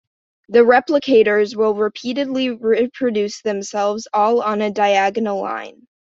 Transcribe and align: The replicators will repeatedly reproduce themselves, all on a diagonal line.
The 0.49 0.61
replicators 0.61 1.55
will 1.55 1.75
repeatedly 1.75 2.49
reproduce 2.49 3.43
themselves, 3.43 4.07
all 4.11 4.41
on 4.41 4.59
a 4.61 4.71
diagonal 4.71 5.39
line. 5.39 5.85